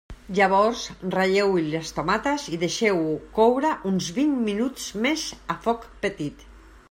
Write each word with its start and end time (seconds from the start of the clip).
Llavors 0.37 0.85
ratlleu-hi 1.15 1.65
les 1.73 1.91
tomates 1.97 2.45
i 2.55 2.59
deixeu-ho 2.63 3.13
coure 3.37 3.75
uns 3.91 4.09
vint 4.17 4.33
minuts 4.49 4.87
més 5.07 5.27
a 5.57 5.61
foc 5.67 5.89
petit. 6.07 6.47